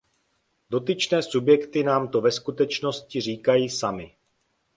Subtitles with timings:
[0.69, 4.15] Dotyčné subjekty nám to ve skutečnosti říkají samy.